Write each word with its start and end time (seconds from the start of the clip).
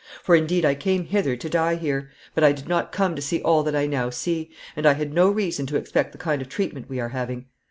For, 0.23 0.35
indeed, 0.35 0.65
I 0.65 0.73
came 0.73 1.05
hither 1.05 1.35
to 1.35 1.47
die 1.47 1.75
here, 1.75 2.09
but 2.33 2.43
I 2.43 2.53
did 2.53 2.67
not 2.67 2.91
come 2.91 3.15
to 3.15 3.21
see 3.21 3.39
all 3.43 3.61
that 3.61 3.75
I 3.75 3.85
now 3.85 4.09
see, 4.09 4.49
and 4.75 4.87
I 4.87 4.93
had 4.93 5.13
no 5.13 5.29
reason 5.29 5.67
to 5.67 5.77
expect 5.77 6.11
the 6.11 6.17
kind 6.17 6.41
of 6.41 6.49
treatment 6.49 6.89
we 6.89 6.99
are 6.99 7.09
having. 7.09 7.45